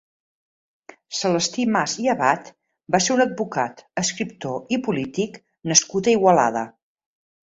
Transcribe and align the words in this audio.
Celestí 1.17 1.65
Mas 1.73 1.91
i 2.03 2.07
Abat 2.13 2.49
va 2.95 3.01
ser 3.07 3.13
un 3.15 3.21
advocat, 3.25 3.83
escriptor 4.03 4.75
i 4.77 4.79
polític 4.89 5.37
nascut 5.73 6.11
a 6.11 6.15
Igualada. 6.19 6.65